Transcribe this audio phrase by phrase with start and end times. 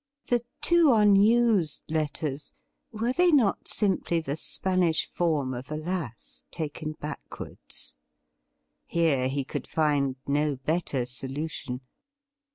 [0.29, 2.55] The two unused letters—
[2.91, 7.97] ^were they not simply the Spanish form of 'Alas' taken backwards?
[8.87, 11.81] Here he could find no better solution.